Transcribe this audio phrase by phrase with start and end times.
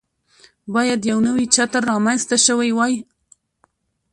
[0.73, 2.93] باید یو نوی چتر رامنځته شوی وای.